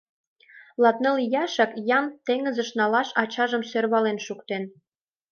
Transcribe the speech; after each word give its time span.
Латныл 0.83 1.15
ияшак 1.25 1.71
Ян 1.97 2.05
теҥызыш 2.25 2.69
налаш 2.79 3.09
ачажым 3.21 3.63
сӧрвален 3.69 4.17
шуктен. 4.25 4.63